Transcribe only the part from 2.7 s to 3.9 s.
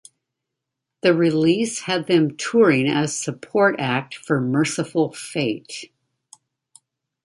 as support